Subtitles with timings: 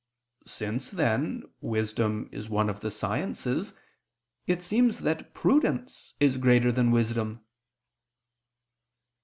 [0.47, 3.75] Since, then, wisdom is one of the sciences,
[4.47, 7.41] it seems that prudence is greater than wisdom.